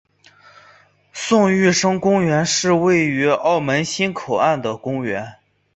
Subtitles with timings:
[1.13, 5.35] 宋玉生公园是位于澳门新口岸的公园。